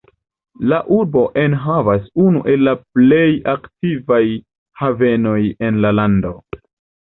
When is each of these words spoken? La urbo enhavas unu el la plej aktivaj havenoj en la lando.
La 0.69 0.77
urbo 0.95 1.21
enhavas 1.41 2.07
unu 2.23 2.41
el 2.55 2.65
la 2.69 2.75
plej 2.97 3.29
aktivaj 3.55 4.21
havenoj 4.85 5.39
en 5.71 5.83
la 5.87 5.97
lando. 6.03 6.37